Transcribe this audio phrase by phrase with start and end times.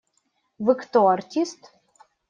[0.57, 1.07] Вы кто?
[1.09, 1.59] Артист?